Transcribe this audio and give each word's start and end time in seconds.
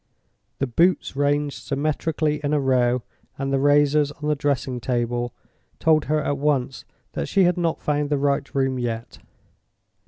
The 0.57 0.65
boots 0.65 1.15
ranged 1.15 1.61
symmetrically 1.61 2.41
in 2.43 2.53
a 2.53 2.59
row, 2.59 3.03
and 3.37 3.53
the 3.53 3.59
razors 3.59 4.11
on 4.13 4.27
the 4.29 4.35
dressing 4.35 4.79
table, 4.79 5.31
told 5.77 6.05
her 6.05 6.23
at 6.23 6.39
once 6.39 6.85
that 7.11 7.27
she 7.27 7.43
had 7.43 7.55
not 7.55 7.83
found 7.83 8.09
the 8.09 8.17
right 8.17 8.55
room 8.55 8.79
yet. 8.79 9.19